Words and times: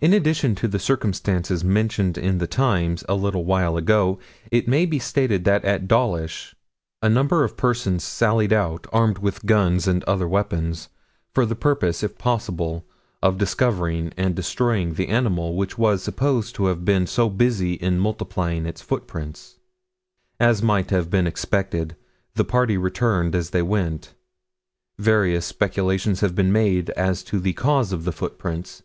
In 0.00 0.14
addition 0.14 0.54
to 0.54 0.68
the 0.68 0.78
circumstances 0.78 1.62
mentioned 1.62 2.16
in 2.16 2.38
the 2.38 2.46
Times 2.46 3.04
a 3.10 3.14
little 3.14 3.44
while 3.44 3.76
ago, 3.76 4.18
it 4.50 4.66
may 4.66 4.86
be 4.86 4.98
stated 4.98 5.44
that 5.44 5.62
at 5.66 5.86
Dawlish 5.86 6.54
a 7.02 7.10
number 7.10 7.44
of 7.44 7.54
persons 7.54 8.02
sallied 8.04 8.54
out, 8.54 8.86
armed 8.90 9.18
with 9.18 9.44
guns 9.44 9.86
and 9.86 10.02
other 10.04 10.26
weapons, 10.26 10.88
for 11.34 11.44
the 11.44 11.54
purpose, 11.54 12.02
if 12.02 12.16
possible, 12.16 12.86
of 13.22 13.36
discovering 13.36 14.14
and 14.16 14.34
destroying 14.34 14.94
the 14.94 15.08
animal 15.08 15.54
which 15.56 15.76
was 15.76 16.02
supposed 16.02 16.54
to 16.54 16.64
have 16.68 16.82
been 16.86 17.06
so 17.06 17.28
busy 17.28 17.74
in 17.74 17.98
multiplying 17.98 18.64
its 18.64 18.80
footprints. 18.80 19.58
As 20.40 20.62
might 20.62 20.88
have 20.88 21.10
been 21.10 21.26
expected, 21.26 21.96
the 22.34 22.44
party 22.44 22.78
returned 22.78 23.34
as 23.34 23.50
they 23.50 23.60
went. 23.60 24.14
Various 24.98 25.44
speculations 25.44 26.20
have 26.20 26.34
been 26.34 26.50
made 26.50 26.88
as 26.92 27.22
to 27.24 27.38
the 27.38 27.52
cause 27.52 27.92
of 27.92 28.04
the 28.04 28.12
footprints. 28.12 28.82